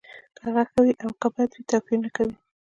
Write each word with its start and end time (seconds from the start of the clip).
که 0.35 0.39
هغه 0.47 0.63
ښه 0.69 0.79
وي 0.83 0.93
او 1.03 1.09
که 1.21 1.27
بد 1.35 1.49
وي 1.53 1.63
توپیر 1.69 1.97
نه 2.03 2.09
کوي 2.15 2.33